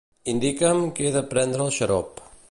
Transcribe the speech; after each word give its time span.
Indica'm 0.31 0.79
que 0.99 1.05
he 1.07 1.11
de 1.17 1.21
prendre 1.35 1.67
el 1.67 1.77
xarop. 1.77 2.25